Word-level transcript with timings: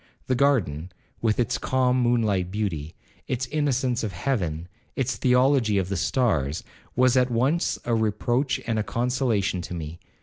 The 0.25 0.33
garden, 0.33 0.91
with 1.21 1.39
its 1.39 1.59
calm 1.59 2.01
moon 2.01 2.23
light 2.23 2.49
beauty, 2.49 2.95
its 3.27 3.45
innocence 3.45 4.03
of 4.03 4.13
heaven, 4.13 4.67
its 4.95 5.15
theology 5.15 5.77
of 5.77 5.89
the 5.89 5.95
stars, 5.95 6.63
was 6.95 7.15
at 7.15 7.29
once 7.29 7.77
a 7.85 7.93
reproach 7.93 8.59
and 8.65 8.79
a 8.79 8.83
consolation 8.83 9.61
to 9.61 9.75
me. 9.75 9.99